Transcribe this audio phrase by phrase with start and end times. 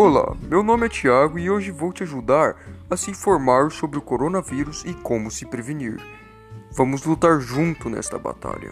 [0.00, 2.54] Olá, meu nome é Tiago e hoje vou te ajudar
[2.88, 6.00] a se informar sobre o coronavírus e como se prevenir.
[6.70, 8.70] Vamos lutar junto nesta batalha.